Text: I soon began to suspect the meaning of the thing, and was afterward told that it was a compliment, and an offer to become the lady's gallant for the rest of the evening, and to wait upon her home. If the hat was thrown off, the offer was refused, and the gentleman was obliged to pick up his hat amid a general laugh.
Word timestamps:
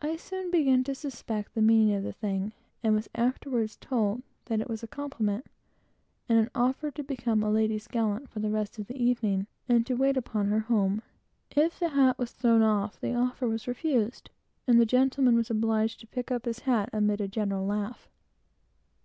I 0.00 0.16
soon 0.16 0.50
began 0.50 0.82
to 0.82 0.96
suspect 0.96 1.54
the 1.54 1.62
meaning 1.62 1.94
of 1.94 2.02
the 2.02 2.12
thing, 2.12 2.52
and 2.82 2.92
was 2.92 3.08
afterward 3.14 3.76
told 3.80 4.24
that 4.46 4.60
it 4.60 4.68
was 4.68 4.82
a 4.82 4.88
compliment, 4.88 5.46
and 6.28 6.40
an 6.40 6.50
offer 6.56 6.90
to 6.90 7.04
become 7.04 7.38
the 7.38 7.48
lady's 7.50 7.86
gallant 7.86 8.28
for 8.28 8.40
the 8.40 8.50
rest 8.50 8.80
of 8.80 8.88
the 8.88 9.00
evening, 9.00 9.46
and 9.68 9.86
to 9.86 9.94
wait 9.94 10.16
upon 10.16 10.46
her 10.48 10.58
home. 10.58 11.02
If 11.52 11.78
the 11.78 11.90
hat 11.90 12.18
was 12.18 12.32
thrown 12.32 12.62
off, 12.62 13.00
the 13.00 13.14
offer 13.14 13.46
was 13.46 13.68
refused, 13.68 14.28
and 14.66 14.80
the 14.80 14.86
gentleman 14.86 15.36
was 15.36 15.50
obliged 15.52 16.00
to 16.00 16.08
pick 16.08 16.32
up 16.32 16.46
his 16.46 16.58
hat 16.66 16.90
amid 16.92 17.20
a 17.20 17.28
general 17.28 17.64
laugh. 17.64 18.08